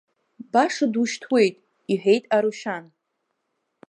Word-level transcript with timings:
Баша 0.51 0.85
душьҭуеит,– 0.93 1.55
иҳәеит 1.91 2.23
Арушьан. 2.35 2.85